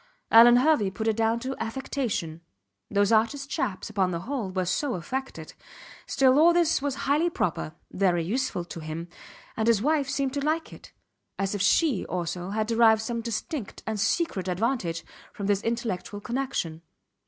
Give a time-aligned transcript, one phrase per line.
[0.31, 2.41] Alvan Hervey put it down to affectation.
[2.89, 5.53] Those artist chaps, upon the whole, were so affected.
[6.07, 9.09] Still, all this was highly proper very useful to him
[9.55, 10.91] and his wife seemed to like it
[11.37, 16.81] as if she also had derived some distinct and secret advantage from this intellectual connection.